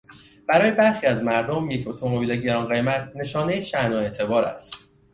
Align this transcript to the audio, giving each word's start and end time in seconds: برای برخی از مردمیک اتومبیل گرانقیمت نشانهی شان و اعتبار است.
برای 0.47 0.71
برخی 0.71 1.05
از 1.07 1.23
مردمیک 1.23 1.87
اتومبیل 1.87 2.35
گرانقیمت 2.41 3.11
نشانهی 3.15 3.63
شان 3.65 3.93
و 3.93 3.95
اعتبار 3.95 4.43
است. 4.43 4.73